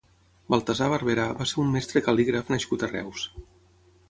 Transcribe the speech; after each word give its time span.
Baltasar 0.53 0.87
Barberà 0.93 1.27
va 1.41 1.47
ser 1.51 1.59
un 1.67 1.75
mestre 1.75 2.03
cal•lígraf 2.09 2.53
nascut 2.57 2.87
a 2.89 2.95
Reus. 2.97 3.29